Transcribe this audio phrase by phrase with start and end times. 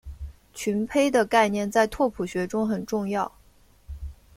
[0.51, 3.31] 群胚的概念在拓扑学中很重要。